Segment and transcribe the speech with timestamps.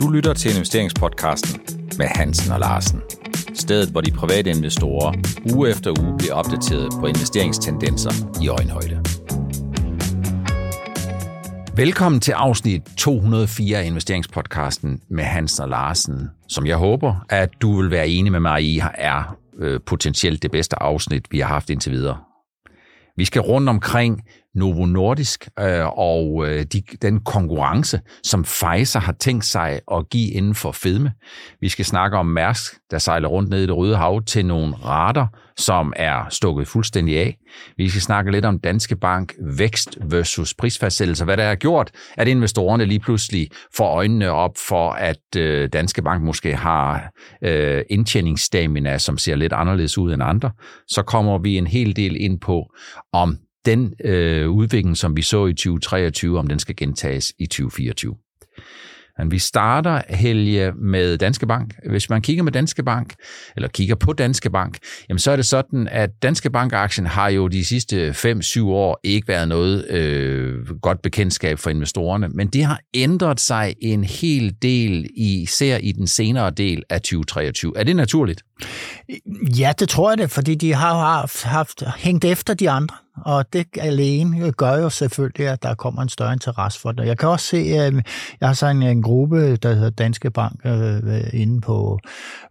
[0.00, 1.60] Du lytter til investeringspodcasten
[1.98, 3.00] med Hansen og Larsen.
[3.54, 5.12] Stedet, hvor de private investorer
[5.54, 8.10] uge efter uge bliver opdateret på investeringstendenser
[8.42, 9.02] i øjenhøjde.
[11.76, 17.80] Velkommen til afsnit 204 af investeringspodcasten med Hansen og Larsen, som jeg håber, at du
[17.80, 21.70] vil være enig med mig i, er øh, potentielt det bedste afsnit, vi har haft
[21.70, 22.18] indtil videre.
[23.16, 24.22] Vi skal rundt omkring
[24.54, 30.30] Novo Nordisk øh, og øh, de, den konkurrence, som Pfizer har tænkt sig at give
[30.30, 31.12] inden for fedme.
[31.60, 34.74] Vi skal snakke om Mærsk, der sejler rundt ned i det røde hav til nogle
[34.74, 37.36] rater, som er stukket fuldstændig af.
[37.76, 41.24] Vi skal snakke lidt om Danske Bank vækst versus prisfastsættelse.
[41.24, 46.02] Hvad der er gjort, at investorerne lige pludselig får øjnene op for, at øh, Danske
[46.02, 47.12] Bank måske har
[47.44, 50.50] øh, indtjeningsstamina, som ser lidt anderledes ud end andre.
[50.88, 52.72] Så kommer vi en hel del ind på,
[53.12, 58.16] om den øh, udvikling, som vi så i 2023, om den skal gentages i 2024.
[59.20, 61.74] Men vi starter, Helge, med Danske Bank.
[61.90, 63.14] Hvis man kigger med Danske Bank,
[63.56, 67.48] eller kigger på Danske Bank, jamen så er det sådan, at Danske Bank-aktien har jo
[67.48, 72.80] de sidste 5-7 år ikke været noget øh, godt bekendtskab for investorerne, men det har
[72.94, 77.72] ændret sig en hel del, især i den senere del af 2023.
[77.76, 78.42] Er det naturligt?
[79.58, 83.52] Ja, det tror jeg det, fordi de har haft, haft hængt efter de andre og
[83.52, 87.06] det alene gør jo selvfølgelig, at der kommer en større interesse for det.
[87.06, 87.94] Jeg kan også se, at
[88.40, 91.98] jeg har sådan en gruppe, der hedder Danske Bank, øh, øh inde på,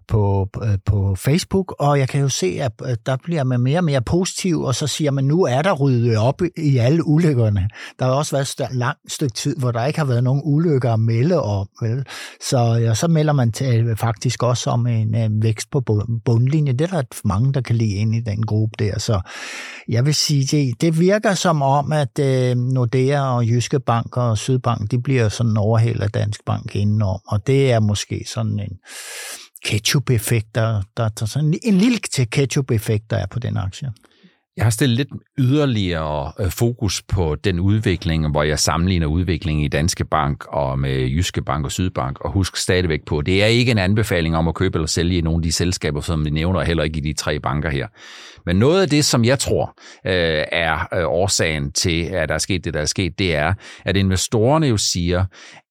[0.10, 3.80] på, øh, på Facebook, og jeg kan jo se, at øh, der bliver man mere
[3.80, 7.70] og mere positiv, og så siger man, nu er der ryddet op i alle ulykkerne.
[8.00, 10.94] Der har også været et langt stykke tid, hvor der ikke har været nogen ulykker
[10.94, 11.68] at melde om.
[11.82, 12.06] Vel?
[12.42, 15.82] Så, ja, så melder man til, øh, faktisk også om en, en vækst på
[16.26, 16.74] bundlinje.
[16.74, 19.00] Det er der mange, der kan lide ind i den gruppe der.
[19.00, 19.22] Så
[19.88, 24.38] jeg vil sige, det, det virker som om, at øh, Nordea og Jyske Bank og
[24.38, 28.78] Sydbank, de bliver sådan overhældet af Dansk Bank indenom, og det er måske sådan en
[29.66, 32.00] ketchup-effekt, der, der, der sådan en lille
[32.32, 33.92] ketchup-effekt, der er på den aktie.
[34.60, 39.68] Jeg har stillet lidt yderligere øh, fokus på den udvikling, hvor jeg sammenligner udviklingen i
[39.68, 43.72] Danske Bank og med Jyske Bank og Sydbank, og husk stadigvæk på, det er ikke
[43.72, 46.64] en anbefaling om at købe eller sælge i nogle af de selskaber, som vi nævner,
[46.64, 47.88] heller ikke i de tre banker her.
[48.46, 49.74] Men noget af det, som jeg tror
[50.06, 53.54] øh, er øh, årsagen til, at der er sket det, der er sket, det er,
[53.86, 55.26] at investorerne jo siger,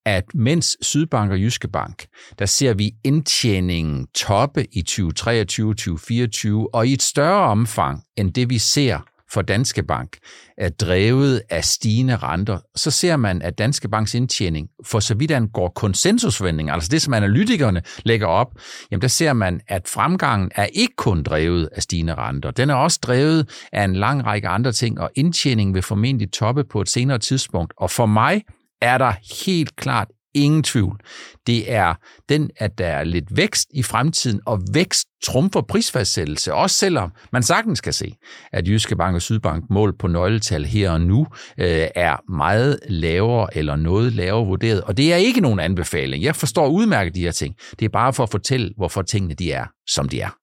[0.08, 2.06] at mens Sydbank og Jyske Bank,
[2.38, 8.58] der ser vi indtjeningen toppe i 2023-2024, og i et større omfang end det, vi
[8.58, 8.98] ser
[9.32, 10.16] for Danske Bank,
[10.58, 15.30] er drevet af stigende renter, så ser man, at Danske Banks indtjening, for så vidt
[15.30, 18.48] angår konsensusforventninger, altså det, som analytikerne lægger op,
[18.90, 22.50] jamen der ser man, at fremgangen er ikke kun drevet af stigende renter.
[22.50, 26.64] Den er også drevet af en lang række andre ting, og indtjeningen vil formentlig toppe
[26.64, 27.72] på et senere tidspunkt.
[27.76, 28.42] Og for mig
[28.82, 29.12] er der
[29.44, 31.00] helt klart ingen tvivl.
[31.46, 31.94] Det er
[32.28, 37.42] den, at der er lidt vækst i fremtiden, og vækst trumfer prisfastsættelse, også selvom man
[37.42, 38.14] sagtens kan se,
[38.52, 41.26] at Jyske Bank og Sydbank mål på nøgletal her og nu
[41.58, 44.80] øh, er meget lavere eller noget lavere vurderet.
[44.80, 46.24] Og det er ikke nogen anbefaling.
[46.24, 47.54] Jeg forstår udmærket de her ting.
[47.78, 50.38] Det er bare for at fortælle, hvorfor tingene de er, som de er.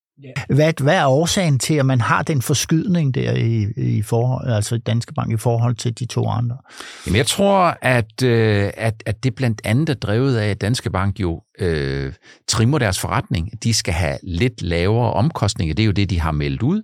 [0.50, 4.78] Hvad, hvad er årsagen til, at man har den forskydning der i, i forhold, altså
[4.78, 6.58] Danske Bank i forhold til de to andre?
[7.06, 10.90] Jamen jeg tror, at, øh, at, at det blandt andet er drevet af, at Danske
[10.90, 12.14] Bank jo øh,
[12.48, 13.64] trimmer deres forretning.
[13.64, 15.76] De skal have lidt lavere omkostninger.
[15.76, 16.82] Det er jo det, de har meldt ud.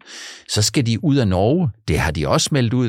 [0.50, 1.70] Så skal de ud af Norge.
[1.88, 2.88] Det har de også meldt ud.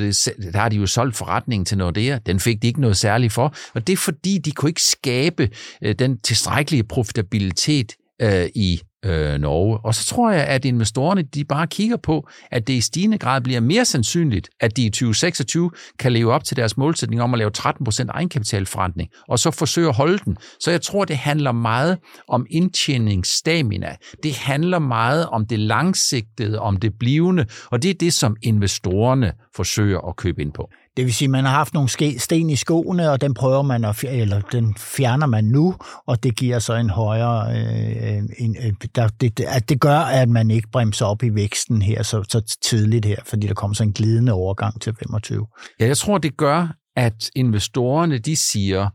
[0.52, 2.18] Der har de jo solgt forretningen til Nordea.
[2.26, 3.54] Den fik de ikke noget særligt for.
[3.74, 5.50] Og det er fordi, de kunne ikke skabe
[5.82, 7.92] øh, den tilstrækkelige profitabilitet
[8.22, 9.78] øh, i øh, Norge.
[9.84, 13.40] Og så tror jeg, at investorerne de bare kigger på, at det i stigende grad
[13.40, 17.38] bliver mere sandsynligt, at de i 2026 kan leve op til deres målsætning om at
[17.38, 20.36] lave 13% egenkapitalforretning, og så forsøge at holde den.
[20.60, 21.98] Så jeg tror, det handler meget
[22.28, 23.96] om indtjeningsstamina.
[24.22, 29.32] Det handler meget om det langsigtede, om det blivende, og det er det, som investorerne
[29.56, 30.70] forsøger at købe ind på.
[30.96, 31.88] Det vil sige, at man har haft nogle
[32.18, 35.74] sten i skoene, og den prøver man at, eller den fjerner man nu,
[36.06, 40.28] og det giver så en højere, øh, en, øh, der, det, at det gør, at
[40.28, 43.82] man ikke bremser op i væksten her så, så tidligt her, fordi der kommer så
[43.82, 45.46] en glidende overgang til 25.
[45.80, 48.88] Ja, jeg tror, det gør, at investorerne de siger,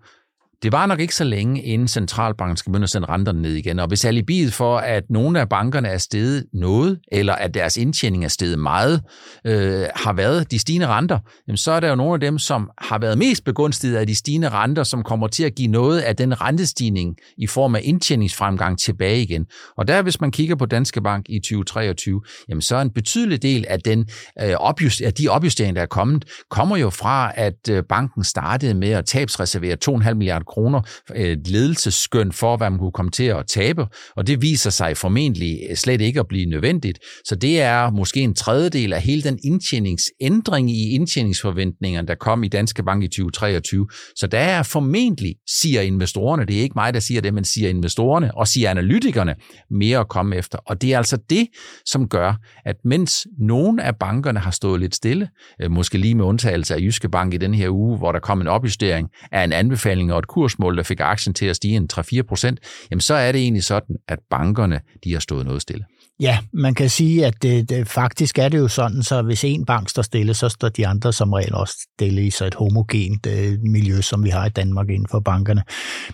[0.64, 3.80] det var nok ikke så længe, inden centralbanken skal begynde at sende renterne ned igen.
[3.80, 8.24] Og hvis alibiet for, at nogle af bankerne er steget noget, eller at deres indtjening
[8.24, 9.02] er steget meget,
[9.46, 12.70] øh, har været de stigende renter, jamen så er der jo nogle af dem, som
[12.78, 16.16] har været mest begunstiget af de stigende renter, som kommer til at give noget af
[16.16, 19.46] den rentestigning i form af indtjeningsfremgang tilbage igen.
[19.78, 23.42] Og der, hvis man kigger på Danske Bank i 2023, jamen så er en betydelig
[23.42, 24.08] del af, den,
[24.42, 28.74] øh, opjust, af de opjusteringer, der er kommet, kommer jo fra, at øh, banken startede
[28.74, 30.82] med at tabsreservere 2,5 milliarder kroner,
[31.16, 33.86] øh, et ledelsesskøn for, hvad man kunne komme til at tabe,
[34.16, 37.00] og det viser sig formentlig øh, slet ikke at blive nødvendigt.
[37.26, 42.48] Så det er måske en tredjedel af hele den indtjeningsændring i indtjeningsforventningerne, der kom i
[42.48, 43.88] Danske Bank i 2023.
[44.16, 47.70] Så der er formentlig, siger investorerne, det er ikke mig, der siger det, men siger
[47.70, 49.36] investorerne og siger analytikerne,
[49.72, 50.58] mere at komme efter.
[50.66, 51.48] Og det er altså det,
[51.86, 52.34] som gør,
[52.66, 55.30] at mens nogle af bankerne har stået lidt stille,
[55.62, 58.42] øh, måske lige med undtagelse af Jyske Bank i den her uge, hvor der kom
[58.42, 61.90] en opjustering af en anbefaling og et kursmål, der fik aktien til at stige en
[61.94, 62.60] 3-4 procent,
[62.92, 65.86] jamen så er det egentlig sådan, at bankerne de har stået noget stille.
[66.20, 69.66] Ja, man kan sige, at det, det, faktisk er det jo sådan, så hvis en
[69.66, 73.26] bank står stille, så står de andre som regel også stille i så et homogent
[73.26, 75.64] øh, miljø, som vi har i Danmark inden for bankerne.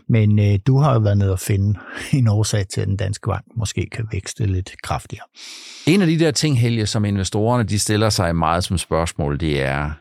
[0.09, 1.79] Men øh, du har jo været nede og finde
[2.13, 5.25] en årsag til, at den danske bank måske kan vækste lidt kraftigere.
[5.87, 9.61] En af de der ting, Helge, som investorerne de stiller sig meget som spørgsmål, det
[9.61, 9.91] er,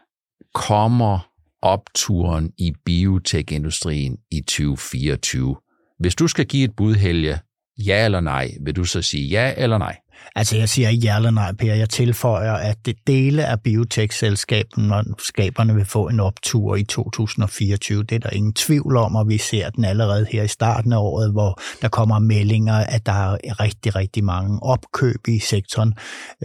[0.55, 1.32] kommer
[1.63, 5.57] opturen i biotekindustrien i 2024?
[5.99, 7.39] Hvis du skal give et bud, Helge,
[7.79, 9.97] ja eller nej, vil du så sige ja eller nej?
[10.37, 11.75] Altså jeg siger ikke ja eller nej, Per.
[11.75, 18.03] Jeg tilføjer, at det dele af biotech-selskaberne vil få en optur i 2024.
[18.03, 20.99] Det er der ingen tvivl om, og vi ser den allerede her i starten af
[20.99, 25.95] året, hvor der kommer meldinger, at der er rigtig, rigtig mange opkøb i sektoren.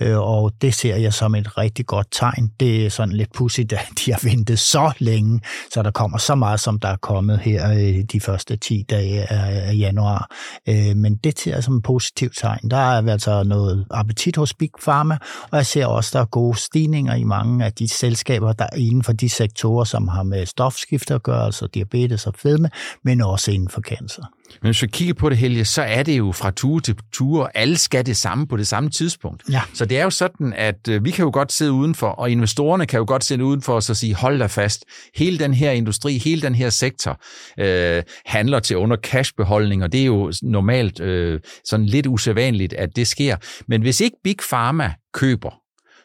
[0.02, 2.52] Øh, og det ser jeg som et rigtig godt tegn.
[2.60, 5.42] Det er sådan lidt pudsigt, at de har ventet så længe,
[5.74, 9.32] så der kommer så meget, som der er kommet her øh, de første 10 dage
[9.32, 10.32] af januar.
[10.70, 12.70] Øh, men det ser jeg som et positivt tegn.
[12.70, 15.18] Der er altså noget noget appetit hos Big Pharma,
[15.52, 18.78] og jeg ser også, der er gode stigninger i mange af de selskaber, der er
[18.78, 22.70] inden for de sektorer, som har med stofskifte at gøre, altså diabetes og fedme,
[23.04, 24.24] men også inden for cancer.
[24.62, 27.58] Men hvis vi kigger på det, Helge, så er det jo fra ture til ture.
[27.58, 29.44] Alle skal det samme på det samme tidspunkt.
[29.52, 29.62] Ja.
[29.74, 32.86] Så det er jo sådan, at øh, vi kan jo godt sidde udenfor, og investorerne
[32.86, 34.86] kan jo godt sidde udenfor og så sige, hold da fast,
[35.16, 37.22] hele den her industri, hele den her sektor
[37.60, 42.96] øh, handler til under cashbeholdning, og det er jo normalt øh, sådan lidt usædvanligt, at
[42.96, 43.36] det sker.
[43.68, 45.52] Men hvis ikke Big Pharma køber,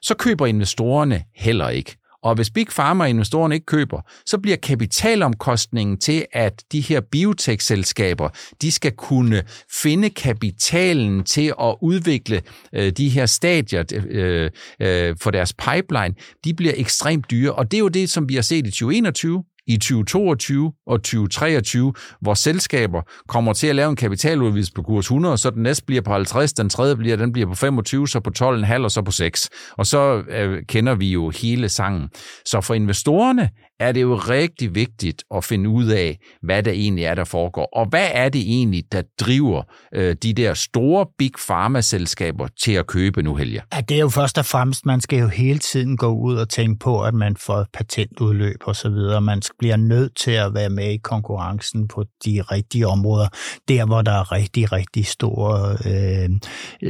[0.03, 1.97] så køber investorerne heller ikke.
[2.22, 8.28] Og hvis Big Pharma investorerne ikke køber, så bliver kapitalomkostningen til, at de her biotech-selskaber,
[8.62, 9.42] de skal kunne
[9.82, 12.42] finde kapitalen til at udvikle
[12.72, 16.14] øh, de her stadier øh, øh, for deres pipeline,
[16.44, 17.52] de bliver ekstremt dyre.
[17.52, 21.93] Og det er jo det, som vi har set i 2021, i 2022 og 2023,
[22.20, 26.03] hvor selskaber kommer til at lave en kapitaludvidelse på kurs 100, så den næste bliver
[26.03, 29.12] på 50, den tredje bliver, den bliver på 25, så på 12,5 og så på
[29.12, 29.50] 6.
[29.79, 32.09] Og så øh, kender vi jo hele sangen.
[32.44, 37.04] Så for investorerne er det jo rigtig vigtigt at finde ud af, hvad der egentlig
[37.04, 37.69] er, der foregår.
[37.72, 39.62] Og hvad er det egentlig, der driver
[39.94, 43.62] øh, de der store big pharma-selskaber til at købe nu, Helge?
[43.74, 46.48] Ja, det er jo først og fremmest, man skal jo hele tiden gå ud og
[46.48, 49.20] tænke på, at man får patentudløb og så videre.
[49.20, 53.28] Man bliver nødt til at være med i konkurrencen på de rigtige områder.
[53.69, 56.30] Der, hvor der er rigtig, rigtig store, øh,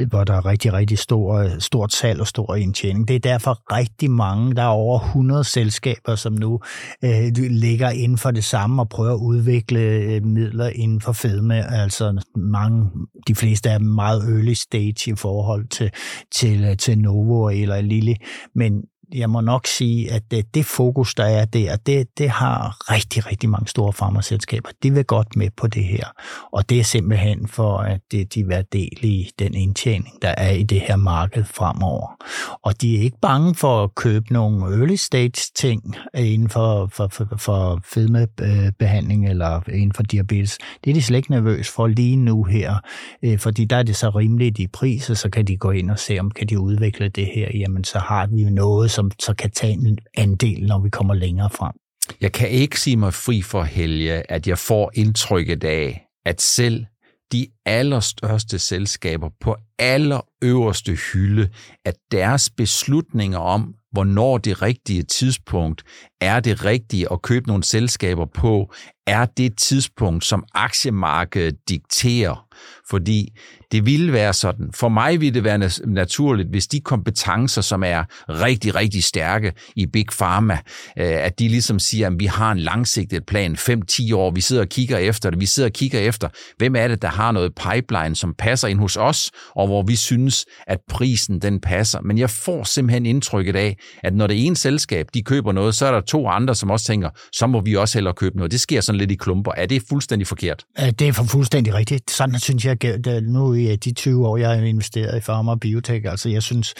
[0.09, 3.09] hvor der er rigtig, rigtig store, stort salg og stor indtjening.
[3.09, 6.61] Det er derfor rigtig mange, der er over 100 selskaber, som nu
[7.05, 11.75] øh, ligger inden for det samme og prøver at udvikle øh, midler inden for fedme.
[11.75, 12.91] Altså mange,
[13.29, 15.91] de fleste er meget early stage i forhold til,
[16.33, 18.15] til, øh, til Novo eller Lilly,
[18.55, 18.83] men
[19.15, 23.27] jeg må nok sige, at det, det fokus, der er der, det, det har rigtig,
[23.27, 24.69] rigtig mange store farmaselskaber.
[24.83, 26.07] De vil godt med på det her.
[26.53, 30.51] Og det er simpelthen for, at det, de vil del i den indtjening, der er
[30.51, 32.17] i det her marked fremover.
[32.63, 37.09] Og de er ikke bange for at købe nogle early stage ting inden for, for,
[37.09, 40.59] for, for fedmebehandling eller inden for diabetes.
[40.85, 42.77] Det er de slet ikke nervøs for lige nu her,
[43.23, 45.91] øh, fordi der er det så rimeligt i pris, og så kan de gå ind
[45.91, 47.49] og se, om kan de udvikle det her.
[47.55, 51.51] Jamen, så har vi noget, som så kan tage en andel, når vi kommer længere
[51.51, 51.73] frem.
[52.21, 56.85] Jeg kan ikke sige mig fri for Helge, at jeg får indtrykket af, at selv
[57.33, 61.49] de allerstørste selskaber på allerøverste hylde,
[61.85, 65.83] at deres beslutninger om, hvornår det rigtige tidspunkt
[66.21, 68.73] er det rigtige at købe nogle selskaber på,
[69.07, 72.47] er det tidspunkt, som aktiemarkedet dikterer.
[72.91, 73.29] Fordi
[73.73, 74.71] det ville være sådan.
[74.75, 79.87] For mig ville det være naturligt, hvis de kompetencer, som er rigtig, rigtig stærke i
[79.87, 80.59] Big Pharma,
[80.99, 84.63] øh, at de ligesom siger, at vi har en langsigtet plan, 5-10 år, vi sidder
[84.63, 87.53] og kigger efter det, vi sidder og kigger efter, hvem er det, der har noget
[87.55, 92.01] pipeline, som passer ind hos os, og hvor vi synes, at prisen den passer.
[92.01, 95.87] Men jeg får simpelthen indtrykket af, at når det ene selskab, de køber noget, så
[95.87, 98.53] er der to andre, som også tænker, så må vi også hellere købe noget.
[98.53, 99.53] Det sker sådan lidt i klumper.
[99.57, 100.65] Er det fuldstændig forkert?
[100.99, 102.11] Det er for fuldstændig rigtigt.
[102.11, 102.77] Sådan synes jeg,
[103.23, 106.43] nu i øh, de 20 år, jeg har investeret i pharma og biotech, altså jeg
[106.43, 106.75] synes,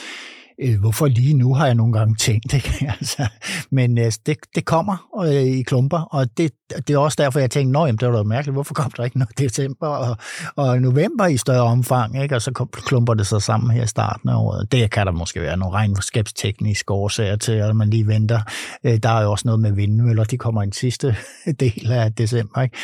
[0.59, 2.55] øh, hvorfor lige nu, har jeg nogle gange tænkt.
[2.55, 2.71] Ikke?
[3.01, 3.27] altså,
[3.71, 6.53] men øh, det, det kommer øh, i klumper, og det,
[6.89, 9.19] det er også derfor, jeg tænkte, at det var da mærkeligt, hvorfor kom der ikke
[9.19, 10.17] noget december og,
[10.57, 12.35] og november i større omfang, ikke?
[12.35, 14.73] og så klumper det sig sammen her i starten af året.
[14.73, 18.41] Det kan der måske være nogle regnskabstekniske årsager til, at man lige venter.
[18.85, 21.17] Øh, der er jo også noget med vindmøller, de kommer i den sidste
[21.61, 22.63] del af december.
[22.63, 22.77] Ikke?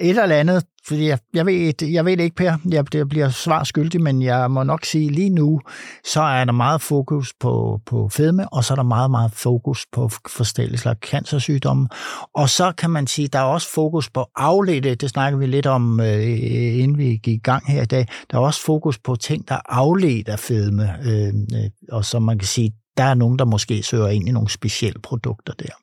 [0.00, 2.56] Et eller andet fordi jeg, jeg, ved, jeg ved det ikke, Per.
[2.70, 5.60] Jeg, det bliver svar skyldig, men jeg må nok sige, lige nu,
[6.04, 9.86] så er der meget fokus på, på fedme, og så er der meget, meget fokus
[9.92, 11.88] på forskellige slags cancersygdomme.
[12.34, 15.66] Og så kan man sige, der er også fokus på afledte, det snakker vi lidt
[15.66, 19.16] om, øh, inden vi gik i gang her i dag, der er også fokus på
[19.16, 23.14] ting, der er afledt af fedme, øh, øh, og så man kan sige, der er
[23.14, 25.74] nogen, der måske søger ind i nogle specielle produkter der.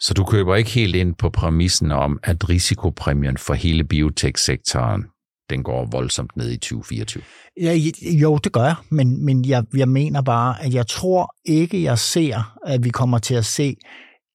[0.00, 5.04] Så du køber ikke helt ind på præmissen om, at risikopræmien for hele biotech-sektoren
[5.50, 7.22] den går voldsomt ned i 2024?
[7.60, 11.82] Ja, jo, det gør jeg, men, men jeg, jeg mener bare, at jeg tror ikke,
[11.82, 13.76] jeg ser, at vi kommer til at se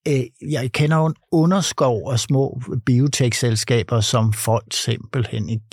[0.08, 5.66] Øh, jeg kender jo en underskov af små biotech-selskaber, som folk simpelthen ikke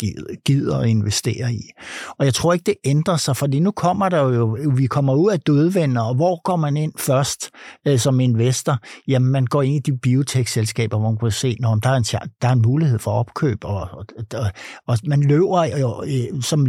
[0.45, 1.63] gider at investere i.
[2.19, 5.31] Og jeg tror ikke, det ændrer sig, fordi nu kommer der jo, vi kommer ud
[5.31, 7.51] af dødvender, og hvor går man ind først
[7.87, 8.79] øh, som investor?
[9.09, 12.05] Jamen, man går ind i de biotech-selskaber, hvor man kan se, at der er en,
[12.43, 14.51] der er en mulighed for opkøb, og, og, og,
[14.87, 16.67] og man løber, jo, øh, som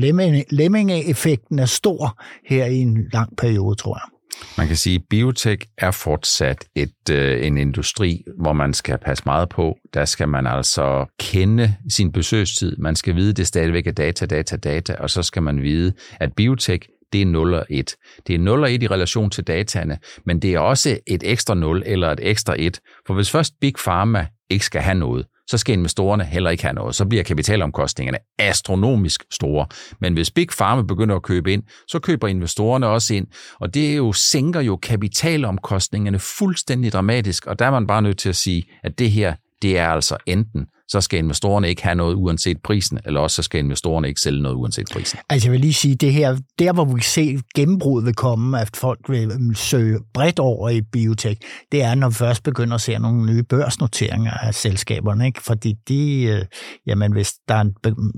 [0.51, 4.21] lemming-effekten er stor her i en lang periode, tror jeg.
[4.58, 9.24] Man kan sige, at biotech er fortsat et, øh, en industri, hvor man skal passe
[9.26, 9.78] meget på.
[9.94, 12.78] Der skal man altså kende sin besøgstid.
[12.78, 15.94] Man skal vide, at det stadigvæk er data, data, data, og så skal man vide,
[16.20, 17.96] at biotech det er 0 og 1.
[18.28, 21.54] Det er 0 og 1 i relation til dataene, men det er også et ekstra
[21.54, 22.80] 0 eller et ekstra 1.
[23.08, 26.74] For hvis først Big Pharma ikke skal have noget, så skal investorerne heller ikke have
[26.74, 26.96] noget.
[26.96, 29.66] Så bliver kapitalomkostningerne astronomisk store.
[30.02, 33.28] Men hvis Big Pharma begynder at købe ind, så køber investorerne også ind.
[33.60, 37.46] Og det jo sænker jo kapitalomkostningerne fuldstændig dramatisk.
[37.46, 40.18] Og der er man bare nødt til at sige, at det her, det er altså
[40.26, 44.22] enten så skal investorerne ikke have noget uanset prisen, eller også så skal investorerne ikke
[44.22, 45.20] sælge noget uanset prisen.
[45.30, 48.60] Altså jeg vil lige sige, det her, der hvor vi kan se gennembrud vil komme,
[48.60, 52.76] at folk vil øhm, søge bredt over i biotech, det er, når vi først begynder
[52.76, 55.44] at se nogle nye børsnoteringer af selskaberne, ikke?
[55.44, 56.46] fordi de, øh,
[56.88, 57.74] jamen hvis der er en,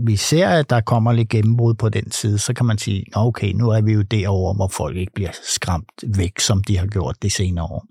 [0.06, 3.52] vi ser, at der kommer lidt gennembrud på den side, så kan man sige, okay,
[3.52, 7.16] nu er vi jo derovre, hvor folk ikke bliver skræmt væk, som de har gjort
[7.22, 7.86] det senere år.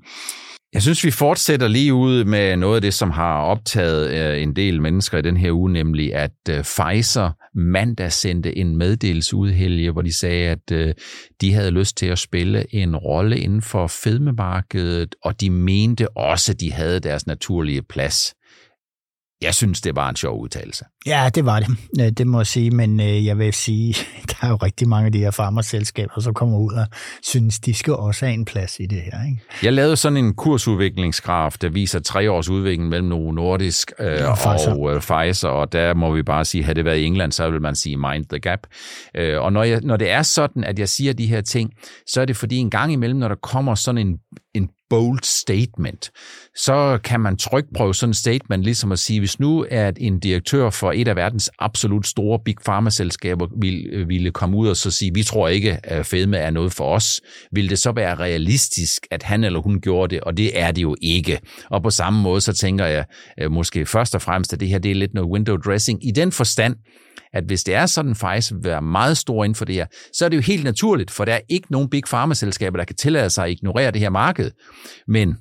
[0.75, 4.57] Jeg synes, vi fortsætter lige ud med noget af det, som har optaget øh, en
[4.57, 9.50] del mennesker i den her uge, nemlig at øh, Pfizer mandag sendte en meddelelse ud,
[9.50, 10.95] Helge, hvor de sagde, at øh,
[11.41, 16.52] de havde lyst til at spille en rolle inden for fedmemarkedet, og de mente også,
[16.52, 18.35] at de havde deres naturlige plads.
[19.42, 20.84] Jeg synes, det var en sjov udtalelse.
[21.06, 22.18] Ja, det var det.
[22.18, 23.94] Det må jeg sige, men øh, jeg vil sige,
[24.30, 26.87] der er jo rigtig mange af de her farmerselskaber, som kommer ud og
[27.22, 29.25] synes, de skal også have en plads i det her.
[29.26, 29.42] Ikke?
[29.62, 34.34] Jeg lavede sådan en kursudviklingsgraf, der viser tre års udvikling mellem Novo Nordisk øh, ja,
[34.34, 34.75] Pfizer.
[34.75, 37.50] og øh, Pfizer, og der må vi bare sige, havde det været i England, så
[37.50, 38.61] vil man sige mind the gap.
[39.16, 41.70] Øh, og når, jeg, når det er sådan, at jeg siger de her ting,
[42.06, 44.18] så er det fordi en gang imellem, når der kommer sådan en,
[44.54, 46.11] en bold statement,
[46.56, 50.71] så kan man trykprøve sådan en statement, ligesom at sige, hvis nu er en direktør
[50.71, 54.90] for et af verdens absolut store big pharma-selskaber ville, øh, ville komme ud og så
[54.90, 57.21] sige, vi tror ikke, at fedme er noget for os,
[57.52, 60.82] vil det så være realistisk, at han eller hun gjorde det, og det er det
[60.82, 61.38] jo ikke.
[61.71, 63.04] Og på samme måde, så tænker jeg
[63.40, 66.11] øh, måske først og fremmest, at det her det er lidt noget window dressing, i
[66.11, 66.76] den forstand,
[67.32, 70.25] at hvis det er sådan faktisk vil være meget stor inden for det her, så
[70.25, 73.30] er det jo helt naturligt, for der er ikke nogen big pharma-selskaber, der kan tillade
[73.30, 74.50] sig at ignorere det her marked.
[75.09, 75.37] Men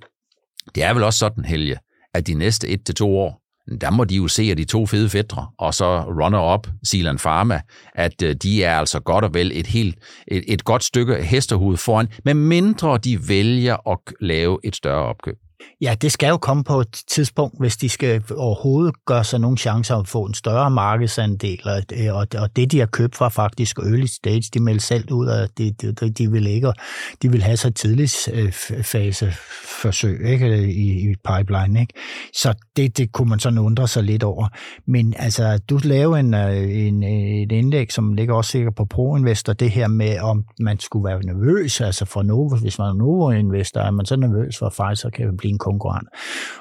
[0.75, 1.77] det er vel også sådan, Helge,
[2.13, 3.41] at de næste et til to år,
[3.81, 7.61] der må de jo se, at de to fede fædre, og så runner-up, Silan Pharma,
[7.95, 9.97] at øh, de er altså godt og vel et, helt,
[10.27, 15.35] et, et godt stykke hesterhud foran, med mindre de vælger at lave et større opkøb.
[15.81, 19.57] Ja, det skal jo komme på et tidspunkt, hvis de skal overhovedet gøre sig nogle
[19.57, 21.59] chancer at få en større markedsandel,
[21.93, 25.27] øh, og, og det, de har købt fra faktisk early stage, de melder selv ud
[25.27, 26.73] af, de, de, de vil ikke,
[27.21, 28.51] de vil have så tidligt øh,
[28.83, 29.33] fase
[29.81, 31.81] forsøg ikke, øh, i, i pipeline.
[31.81, 31.93] Ikke?
[32.33, 34.47] Så det, det kunne man sådan undre sig lidt over.
[34.87, 39.71] Men altså, du laver en, en, et indlæg, som ligger også sikkert på ProInvestor, det
[39.71, 43.91] her med, om man skulle være nervøs, altså for Novo, hvis man er Novo-investor, er
[43.91, 46.07] man så nervøs for, at Pfizer kan blive en konkurrent.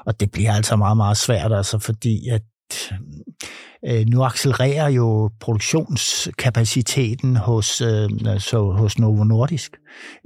[0.07, 2.43] Og det bliver altså meget, meget svært, altså fordi at
[3.87, 9.77] øh, nu accelererer jo produktionskapaciteten hos, øh, så, hos Novo Nordisk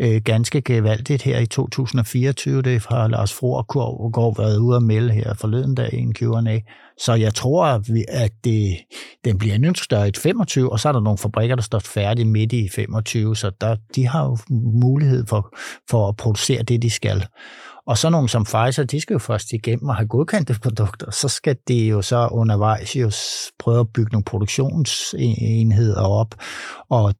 [0.01, 2.63] øh, ganske gevaldigt her i 2024.
[2.63, 3.63] Det har Lars Frohr
[4.11, 6.59] går været ude og melde her forleden dag i en Q&A.
[6.99, 7.65] Så jeg tror,
[8.09, 8.77] at det,
[9.25, 12.25] den bliver endnu større i 25, og så er der nogle fabrikker, der står færdige
[12.25, 14.39] midt i 25, så der, de har jo
[14.83, 15.57] mulighed for,
[15.91, 17.27] for at producere det, de skal.
[17.87, 21.11] Og så nogle som Pfizer, de skal jo først igennem og have godkendte produkter.
[21.11, 23.13] Så skal de jo så undervejs jo
[23.59, 26.35] prøve at bygge nogle produktionsenheder op,
[26.89, 27.15] og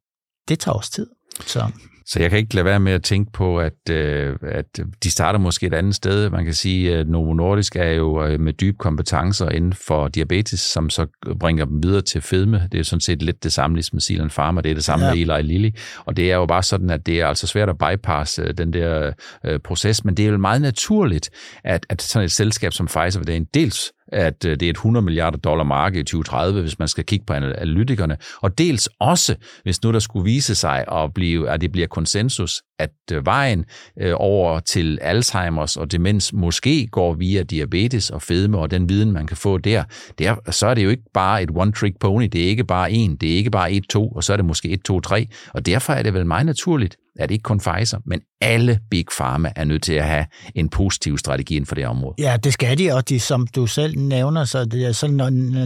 [0.47, 1.07] det tager også tid.
[1.45, 1.71] Så.
[2.07, 5.39] Så jeg kan ikke lade være med at tænke på, at, øh, at de starter
[5.39, 6.29] måske et andet sted.
[6.29, 10.59] Man kan sige, at Novo Nordisk er jo øh, med dybe kompetencer inden for diabetes,
[10.59, 11.05] som så
[11.39, 12.67] bringer dem videre til fedme.
[12.71, 15.13] Det er sådan set lidt det samme, ligesom Zealand Pharma, det er det samme ja.
[15.13, 15.69] med Eli Lilly.
[16.05, 18.73] Og det er jo bare sådan, at det er altså svært at bypasse øh, den
[18.73, 19.11] der
[19.45, 21.29] øh, proces, men det er jo meget naturligt,
[21.63, 24.69] at, at sådan et selskab som Pfizer, det er en dels at øh, det er
[24.69, 28.17] et 100 milliarder dollar marked i 2030, hvis man skal kigge på analytikerne.
[28.41, 32.61] Og dels også, hvis nu der skulle vise sig, at, blive, at det bliver konsensus,
[32.79, 33.65] at øh, vejen
[34.01, 39.11] øh, over til Alzheimer's og demens måske går via diabetes og fedme og den viden,
[39.11, 39.83] man kan få der,
[40.19, 43.15] der så er det jo ikke bare et one-trick pony, det er ikke bare en,
[43.15, 45.27] det er ikke bare et, to, og så er det måske et, to, tre.
[45.53, 49.05] Og derfor er det vel meget naturligt, er det ikke kun Pfizer, men alle Big
[49.17, 52.15] Pharma er nødt til at have en positiv strategi inden for det område.
[52.19, 55.07] Ja, det skal de, og de, som du selv nævner, så, det, så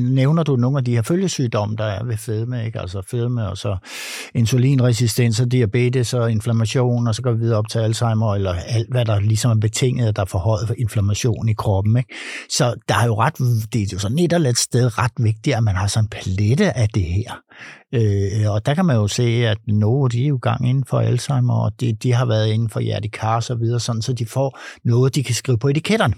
[0.01, 2.79] nævner du nogle af de her følgesygdomme, der er ved fedme, ikke?
[2.79, 3.77] altså fedme og så
[4.36, 8.91] insulinresistens og diabetes og inflammation, og så går vi videre op til Alzheimer, eller alt,
[8.91, 11.98] hvad der ligesom er betinget, der er forhøjet for inflammation i kroppen.
[11.98, 12.15] Ikke?
[12.50, 13.38] Så der er jo ret,
[13.74, 16.10] det er jo sådan et eller andet sted ret vigtigt, at man har sådan en
[16.10, 17.34] palette af det her.
[17.93, 21.00] Øh, og der kan man jo se, at Novo, de er jo gang inden for
[21.00, 24.25] Alzheimer, og de, de har været inden for hjertekar og så videre, sådan, så de
[24.25, 26.13] får noget, de kan skrive på etiketterne.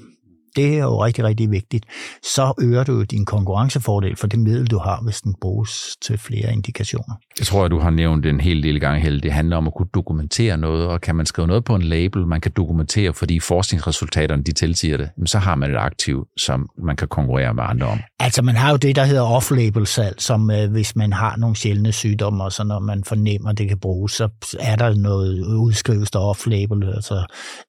[0.56, 1.86] Det er jo rigtig, rigtig vigtigt.
[2.24, 6.54] Så øger du din konkurrencefordel for det middel, du har, hvis den bruges til flere
[6.54, 7.16] indikationer.
[7.42, 9.20] Jeg tror, at du har nævnt en hel del gange, Helle.
[9.20, 12.28] Det handler om at kunne dokumentere noget, og kan man skrive noget på en label,
[12.28, 16.96] man kan dokumentere, fordi forskningsresultaterne de tilsiger det, så har man et aktiv, som man
[16.96, 18.00] kan konkurrere med andre om.
[18.20, 21.56] Altså, man har jo det, der hedder off-label salg, som øh, hvis man har nogle
[21.56, 24.30] sjældne sygdomme, og så når man fornemmer, at det kan bruges, så
[24.60, 27.16] er der noget udskrives der off-label, altså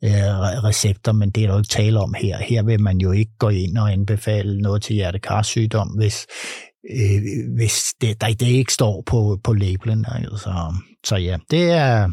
[0.05, 0.11] øh,
[0.65, 2.39] recepter, men det er der jo ikke tale om her.
[2.39, 6.27] Her vil man jo ikke gå ind og anbefale noget til hjertekarsygdom, hvis,
[6.91, 10.05] øh, hvis det, der, det ikke står på, på labelen.
[10.09, 12.11] Altså, så ja, det er...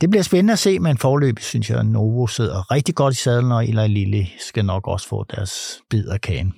[0.00, 3.18] Det bliver spændende at se, men forløb synes jeg, at Novo sidder rigtig godt i
[3.18, 6.54] sadlen, og Eli Lille skal nok også få deres bid af kagen.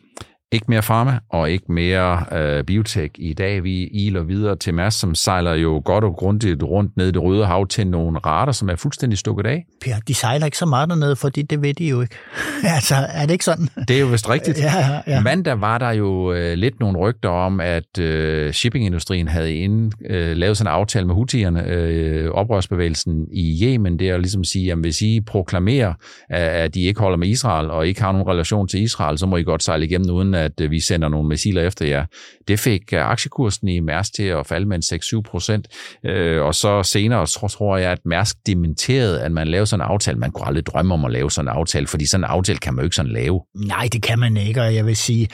[0.54, 3.64] Ikke mere farma og ikke mere øh, biotech i dag.
[3.64, 7.22] Vi iler videre til Mads, som sejler jo godt og grundigt rundt ned i det
[7.22, 9.64] røde hav til nogle rater, som er fuldstændig stukket af.
[9.84, 12.14] Per, de sejler ikke så meget dernede, fordi det ved de jo ikke.
[12.76, 13.68] altså, er det ikke sådan?
[13.88, 14.58] Det er jo vist rigtigt.
[14.58, 15.20] ja, ja.
[15.20, 20.36] Mandag var der jo øh, lidt nogle rygter om, at øh, shippingindustrien havde inden, øh,
[20.36, 24.72] lavet sådan en aftale med Houthierne, øh, oprørsbevægelsen i Yemen, det er at ligesom sige,
[24.72, 25.92] at hvis I proklamerer,
[26.30, 29.36] at de ikke holder med Israel, og ikke har nogen relation til Israel, så må
[29.36, 32.04] I godt sejle igennem, uden at øh, vi sender nogle missiler efter jer.
[32.48, 35.68] Det fik øh, aktiekursen i Mærsk til at falde med en 6-7 procent,
[36.04, 39.90] øh, og så senere tror, tror jeg, at Mærsk dementerede, at man lavede sådan en
[39.90, 40.18] aftale.
[40.18, 42.74] Man kunne aldrig drømme om at lave sådan en aftale, fordi sådan en aftale kan
[42.74, 43.40] man jo ikke sådan lave.
[43.54, 45.28] Nej, det kan man ikke, og jeg vil sige,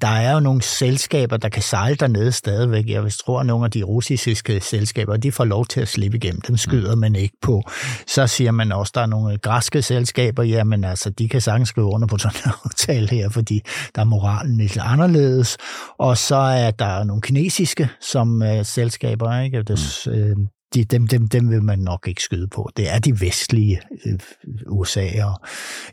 [0.00, 2.88] der er jo nogle selskaber, der kan sejle dernede stadigvæk.
[2.88, 6.16] Jeg vil tro, at nogle af de russiske selskaber, de får lov til at slippe
[6.16, 6.40] igennem.
[6.40, 7.62] Dem skyder man ikke på.
[8.06, 11.68] Så siger man også, at der er nogle græske selskaber, jamen altså, de kan sagtens
[11.68, 13.60] skrive under på sådan en aftale her, fordi
[13.94, 14.04] der er
[14.42, 15.56] moralen lidt anderledes.
[15.98, 19.62] Og så er der nogle kinesiske som uh, selskaber, ikke?
[19.62, 20.12] Det, mm.
[20.12, 20.36] øh,
[20.74, 22.70] de, dem, dem, dem vil man nok ikke skyde på.
[22.76, 24.18] Det er de vestlige øh,
[24.66, 25.40] USA og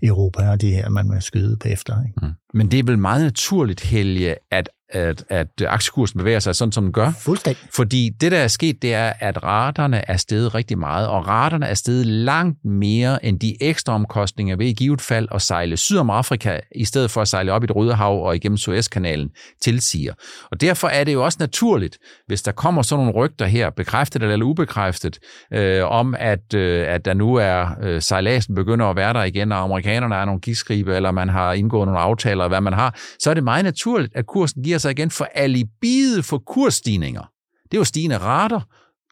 [0.04, 2.04] Europa og det her, man vil skyde på efter.
[2.08, 2.20] Ikke?
[2.22, 2.34] Mm.
[2.54, 6.84] Men det er vel meget naturligt, Helge, at at, at aktiekursen bevæger sig sådan, som
[6.84, 7.12] den gør.
[7.20, 7.68] Fuldstændig.
[7.76, 11.66] Fordi det, der er sket, det er, at raterne er steget rigtig meget, og raterne
[11.66, 15.98] er steget langt mere end de ekstra omkostninger ved i givet fald at sejle syd
[15.98, 19.30] om Afrika, i stedet for at sejle op i det Røde Hav og igennem Suezkanalen,
[19.62, 20.14] tilsiger.
[20.52, 24.24] Og derfor er det jo også naturligt, hvis der kommer sådan nogle rygter her, bekræftet
[24.24, 25.20] eller ubekræftet,
[25.54, 29.52] øh, om at, øh, at der nu er øh, sejladsen begynder at være der igen,
[29.52, 33.30] og amerikanerne er nogle giskribe, eller man har indgået nogle aftaler, hvad man har, så
[33.30, 37.22] er det meget naturligt, at kursen giver sig igen for alibiet for kursstigninger.
[37.64, 38.62] Det er jo stigende rater,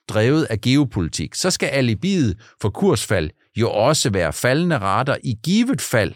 [0.09, 1.35] drevet af geopolitik.
[1.35, 6.13] Så skal alibiet for kursfald jo også være faldende rater i givet fald.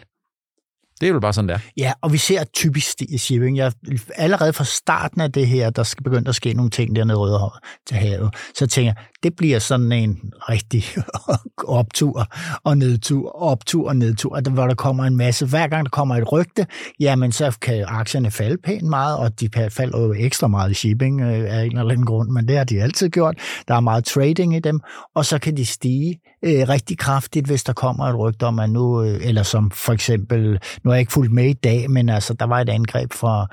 [1.00, 1.58] Det er jo bare sådan, der.
[1.76, 3.56] Ja, og vi ser typisk i shipping.
[3.56, 3.72] Jeg,
[4.14, 7.16] allerede fra starten af det her, der skal begynde at ske nogle ting dernede i
[7.16, 7.52] Rødehavet
[7.86, 10.84] til havet, så tænker jeg, det bliver sådan en rigtig
[11.78, 12.26] optur
[12.64, 15.46] og nedtur, optur og nedtur, hvor der kommer en masse.
[15.46, 16.66] Hver gang der kommer et rygte,
[17.00, 21.20] jamen så kan aktierne falde pænt meget, og de falder jo ekstra meget i shipping
[21.20, 23.38] øh, af en eller anden grund, men det har de altid gjort.
[23.68, 24.80] Der er meget trading i dem,
[25.14, 28.70] og så kan de stige øh, rigtig kraftigt, hvis der kommer et rygte om, at
[28.70, 32.08] nu, øh, eller som for eksempel, nu har jeg ikke fulgt med i dag, men
[32.08, 33.46] altså, der var et angreb fra,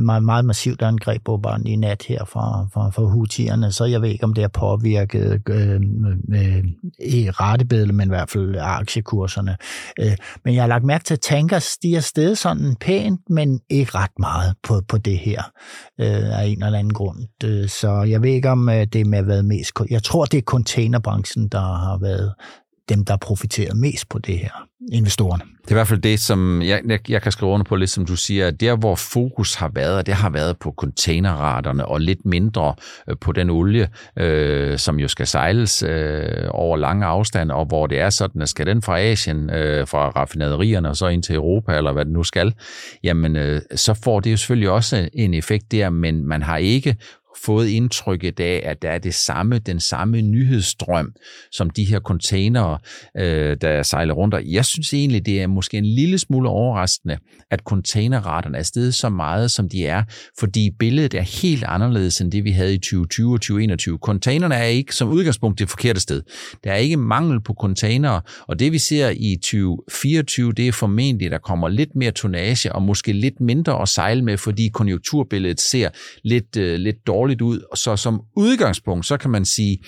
[0.00, 4.02] meget, meget massivt angreb på bare i nat her fra, fra, fra Houthierne, så jeg
[4.02, 5.80] ved ikke, om det har påvirket øh,
[6.34, 6.64] øh,
[7.00, 9.56] i rettebedle, men i hvert fald aktiekurserne.
[10.00, 13.90] Øh, men jeg har lagt mærke til, at tanker stiger sted sådan pænt, men ikke
[13.94, 15.42] ret meget på, på det her
[16.00, 17.18] øh, af en eller anden grund.
[17.44, 19.72] Øh, så jeg ved ikke, om øh, det med at været mest...
[19.90, 22.34] Jeg tror, det er containerbranchen, der har været
[22.88, 24.50] dem, der profiterer mest på det her,
[24.92, 25.42] investorerne.
[25.64, 27.90] Det er i hvert fald det, som jeg, jeg, jeg kan skrive under på, lidt
[27.90, 32.00] som du siger, at der, hvor fokus har været, det har været på containerraterne og
[32.00, 32.74] lidt mindre
[33.08, 37.86] øh, på den olie, øh, som jo skal sejles øh, over lange afstande, og hvor
[37.86, 41.34] det er sådan, at skal den fra Asien, øh, fra raffinaderierne og så ind til
[41.34, 42.54] Europa, eller hvad det nu skal,
[43.04, 46.96] jamen øh, så får det jo selvfølgelig også en effekt der, men man har ikke
[47.44, 51.12] fået indtrykket af, at der er det samme, den samme nyhedsstrøm,
[51.52, 52.78] som de her containere,
[53.16, 54.34] øh, der sejler rundt.
[54.34, 57.18] Og jeg synes egentlig, det er måske en lille smule overraskende,
[57.50, 60.02] at containerraterne er steget så meget, som de er,
[60.38, 63.98] fordi billedet er helt anderledes end det, vi havde i 2020 og 2021.
[63.98, 66.22] Containerne er ikke som udgangspunkt det forkerte sted.
[66.64, 71.26] Der er ikke mangel på containere, og det vi ser i 2024, det er formentlig,
[71.26, 75.60] at der kommer lidt mere tonnage og måske lidt mindre at sejle med, fordi konjunkturbilledet
[75.60, 75.90] ser
[76.22, 77.60] lidt, øh, lidt dårligt dårligt ud.
[77.74, 79.78] Så som udgangspunkt, så kan man sige,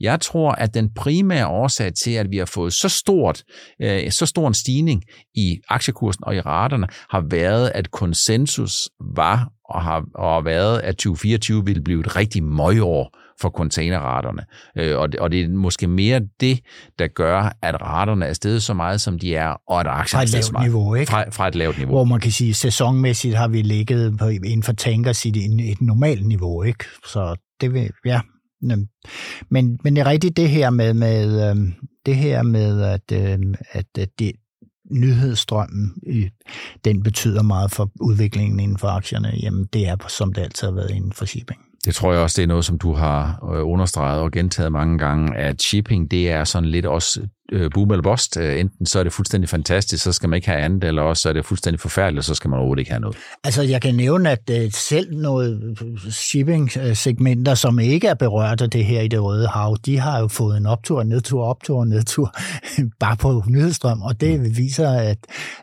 [0.00, 3.42] jeg tror, at den primære årsag til, at vi har fået så stort,
[3.82, 5.02] øh, så stor en stigning
[5.34, 10.96] i aktiekursen og i raterne, har været, at konsensus var og har og været, at
[10.96, 14.42] 2024 ville blive et rigtig møgår for containerraterne.
[14.76, 16.60] Øh, og, det, og det er måske mere det,
[16.98, 20.26] der gør, at raterne er steget så meget, som de er, og at aktierne er
[20.26, 21.10] steget niveau, ikke?
[21.10, 21.94] Fra, fra et lavt niveau.
[21.94, 25.28] Hvor man kan sige, at sæsonmæssigt har vi ligget på, inden for tankers i
[25.70, 26.84] et, normalt niveau, ikke?
[27.06, 28.20] Så det vil, ja.
[29.50, 31.74] Men, men det er rigtigt det her med, med øhm,
[32.06, 34.32] det her med, at, øhm, at, at det,
[34.90, 35.92] nyhedsstrømmen,
[36.84, 40.74] den betyder meget for udviklingen inden for aktierne, jamen det er, som det altid har
[40.74, 41.65] været inden for shipping.
[41.86, 44.98] Det tror jeg også, det er noget, som du har øh, understreget og gentaget mange
[44.98, 48.36] gange, at shipping, det er sådan lidt også øh, boom eller bust.
[48.36, 51.22] Øh, enten så er det fuldstændig fantastisk, så skal man ikke have andet, eller også
[51.22, 53.16] så er det fuldstændig forfærdeligt, så skal man overhovedet ikke have noget.
[53.44, 55.78] Altså jeg kan nævne, at øh, selv noget
[56.10, 60.28] shipping-segmenter, som ikke er berørt af det her i det Røde Hav, de har jo
[60.28, 62.34] fået en optur, nedtur, optur, nedtur,
[63.00, 64.56] bare på nyhedsstrøm, og det mm.
[64.56, 65.18] viser, at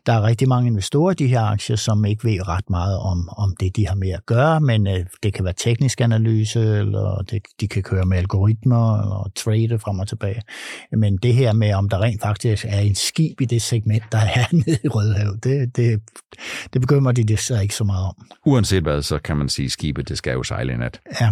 [0.05, 3.29] der er rigtig mange investorer i de her aktier, som ikke ved ret meget om,
[3.37, 7.23] om det, de har med at gøre, men øh, det kan være teknisk analyse, eller
[7.31, 10.41] det, de kan køre med algoritmer, eller trade frem og tilbage.
[10.91, 14.17] Men det her med om der rent faktisk er en skib i det segment, der
[14.17, 15.37] er nede i Rødehav.
[15.43, 16.01] Det, det,
[16.73, 18.15] det begynder de det så ikke så meget om.
[18.45, 20.99] Uanset hvad, så kan man sige, at skibet det skal jo sejle i nat.
[21.21, 21.31] Ja.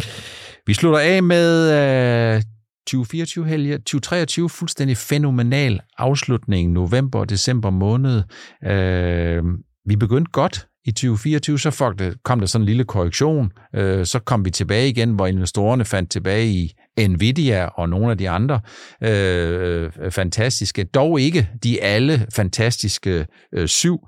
[0.68, 2.42] Vi slutter af med uh,
[2.88, 8.24] 2024 helge, 2023 fuldstændig fænomenal afslutning, november og december måned.
[8.62, 13.52] Uh, vi begyndte godt i 2024, så kom der sådan en lille korrektion.
[13.76, 16.74] Øh, så kom vi tilbage igen, hvor investorerne fandt tilbage i
[17.08, 18.60] Nvidia og nogle af de andre
[19.04, 24.08] øh, fantastiske, dog ikke de alle fantastiske øh, syv.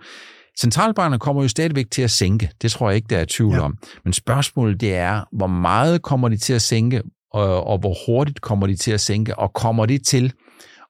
[0.60, 3.60] Centralbankerne kommer jo stadigvæk til at sænke, det tror jeg ikke, der er tvivl ja.
[3.60, 3.78] om.
[4.04, 8.42] Men spørgsmålet det er, hvor meget kommer de til at sænke, og, og hvor hurtigt
[8.42, 10.34] kommer de til at sænke, og kommer de til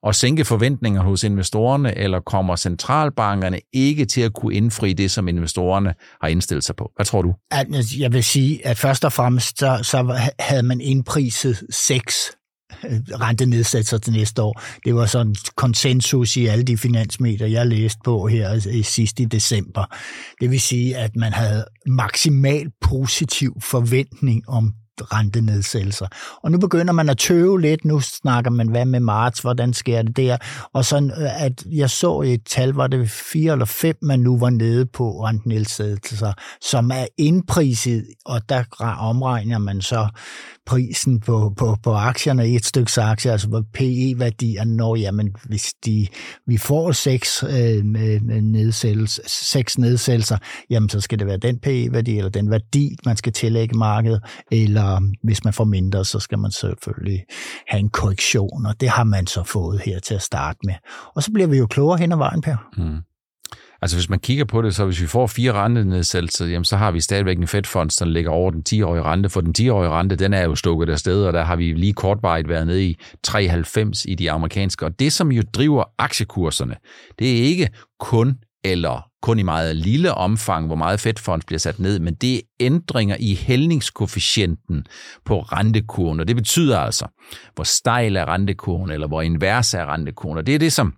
[0.06, 5.28] at sænke forventninger hos investorerne, eller kommer centralbankerne ikke til at kunne indfri det, som
[5.28, 6.90] investorerne har indstillet sig på?
[6.96, 7.34] Hvad tror du?
[7.50, 12.14] Altså, jeg vil sige, at først og fremmest så, så havde man indpriset seks
[12.84, 14.62] øh, rentenedsættelser til næste år.
[14.84, 19.24] Det var sådan konsensus i alle de finansmeter, jeg læste på her i sidst i
[19.24, 19.84] december.
[20.40, 26.06] Det vil sige, at man havde maksimal positiv forventning om rentenedsættelser.
[26.42, 30.02] Og nu begynder man at tøve lidt, nu snakker man, hvad med marts, hvordan sker
[30.02, 30.36] det der?
[30.72, 34.38] Og sådan, øh, at jeg så et tal, var det fire eller fem, man nu
[34.38, 38.64] var nede på rentenedsættelser, som er indpriset, og der
[38.98, 40.08] omregner man så
[40.66, 45.74] prisen på, på, på aktierne i et stykke aktier, altså på PE-værdierne, når jamen, hvis
[45.86, 46.06] de,
[46.46, 50.38] vi får seks, øh, med nedsættelse, seks nedsættelser,
[50.70, 54.83] jamen så skal det være den PE-værdi, eller den værdi, man skal tillægge markedet, eller
[55.22, 57.24] hvis man får mindre, så skal man selvfølgelig
[57.68, 60.74] have en korrektion, og det har man så fået her til at starte med.
[61.14, 62.56] Og så bliver vi jo klogere hen ad vejen, Per.
[62.76, 62.98] Mm.
[63.82, 66.90] Altså hvis man kigger på det, så hvis vi får fire rentenedsættelser, jamen så har
[66.90, 69.28] vi stadigvæk en fedtfond, der ligger over den 10-årige rente.
[69.28, 72.48] For den 10-årige rente, den er jo stukket afsted, og der har vi lige kortvarigt
[72.48, 74.86] været nede i 93 i de amerikanske.
[74.86, 76.76] Og det, som jo driver aktiekurserne,
[77.18, 77.68] det er ikke
[78.00, 82.36] kun eller kun i meget lille omfang, hvor meget fedtfonds bliver sat ned, men det
[82.36, 84.86] er ændringer i hældningskoefficienten
[85.24, 87.06] på rentekurven, og det betyder altså,
[87.54, 90.94] hvor stejl er rentekurven, eller hvor invers er rentekurven, og det er det, som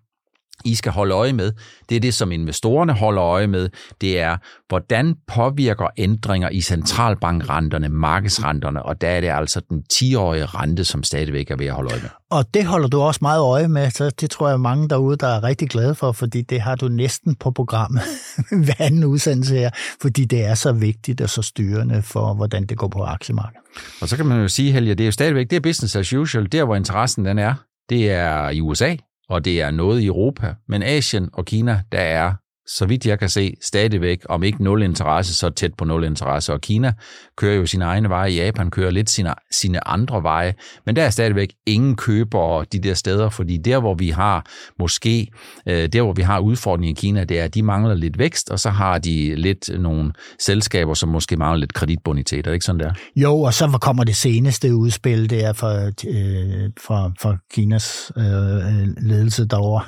[0.65, 1.53] i skal holde øje med,
[1.89, 3.69] det er det, som investorerne holder øje med,
[4.01, 4.37] det er,
[4.69, 11.03] hvordan påvirker ændringer i centralbankrenterne, markedsrenterne, og der er det altså den 10-årige rente, som
[11.03, 12.11] stadigvæk er ved at holde øje med.
[12.31, 15.27] Og det holder du også meget øje med, så det tror jeg mange derude, der
[15.27, 18.03] er rigtig glade for, fordi det har du næsten på programmet
[18.65, 19.71] hver anden udsendelse her,
[20.03, 23.63] fordi det er så vigtigt og så styrende for, hvordan det går på aktiemarkedet.
[24.01, 26.13] Og så kan man jo sige, Helge, det er jo stadigvæk, det er business as
[26.13, 27.55] usual, der hvor interessen den er,
[27.89, 28.97] det er i USA,
[29.29, 30.55] og det er noget i Europa.
[30.69, 32.35] Men Asien og Kina, der er
[32.69, 36.53] så vidt jeg kan se, stadigvæk, om ikke nul interesse, så tæt på nul interesse.
[36.53, 36.93] Og Kina
[37.37, 40.55] kører jo sine egne veje, Japan kører lidt sine, sine andre veje,
[40.87, 44.47] men der er stadigvæk ingen købere de der steder, fordi der, hvor vi har
[44.79, 45.29] måske,
[45.67, 48.51] øh, der hvor vi har udfordringen i Kina, det er, at de mangler lidt vækst,
[48.51, 52.39] og så har de lidt nogle selskaber, som måske mangler lidt kreditbonitet.
[52.39, 52.93] Er det ikke sådan der?
[53.17, 58.25] Jo, og så kommer det seneste udspil det er fra, øh, fra, fra Kinas øh,
[58.25, 59.85] øh, ledelse derovre.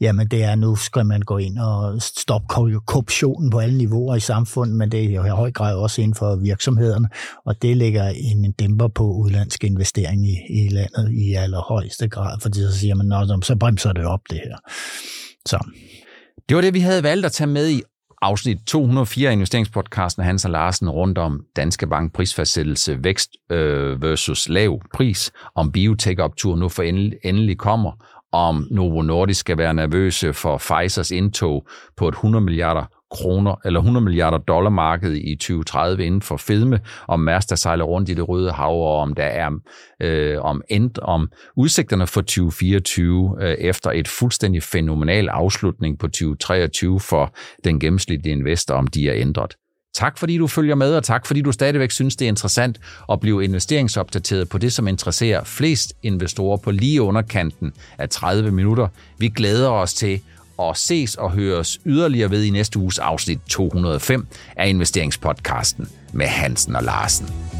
[0.00, 2.46] Jamen det er, nu skal man gå ind og stoppe
[2.86, 6.14] korruptionen på alle niveauer i samfundet, men det er jo i høj grad også inden
[6.14, 7.08] for virksomhederne,
[7.44, 12.58] og det lægger en dæmper på udlandske investering i, i landet i allerhøjeste grad, fordi
[12.58, 14.56] så siger man, så bremser det op det her.
[15.46, 15.58] Så.
[16.48, 17.82] Det var det, vi havde valgt at tage med i
[18.22, 24.48] afsnit 204 af investeringspodcasten Hans og Larsen rundt om Danske Bank prisfastsættelse, vækst øh, versus
[24.48, 27.92] lav pris, om biotech-optur nu for endelig, endelig kommer,
[28.32, 31.66] om Novo Nordisk skal være nervøse for Pfizers indtog
[31.96, 36.80] på et 100 milliarder kroner, eller 100 milliarder dollar marked i 2030 inden for fedme,
[37.08, 39.50] om Mærsk, der sejler rundt i det røde hav, og om der er
[40.00, 47.00] øh, om, end, om udsigterne for 2024 øh, efter et fuldstændig fænomenal afslutning på 2023
[47.00, 49.56] for den gennemsnitlige investor, om de er ændret.
[49.94, 52.80] Tak fordi du følger med, og tak fordi du stadigvæk synes, det er interessant
[53.12, 58.88] at blive investeringsopdateret på det, som interesserer flest investorer på lige underkanten af 30 minutter.
[59.18, 60.20] Vi glæder os til
[60.62, 64.26] at ses og høres yderligere ved i næste uges afsnit 205
[64.56, 67.59] af investeringspodcasten med Hansen og Larsen.